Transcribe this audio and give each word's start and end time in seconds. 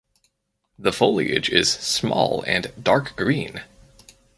The 0.79 0.91
foliage 0.91 1.47
is 1.49 1.71
small 1.71 2.43
and 2.47 2.73
dark 2.83 3.15
green. 3.15 3.61